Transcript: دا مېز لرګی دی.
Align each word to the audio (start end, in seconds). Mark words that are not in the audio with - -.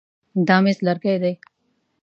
دا 0.47 0.57
مېز 0.63 0.77
لرګی 0.87 1.15
دی. 1.23 1.33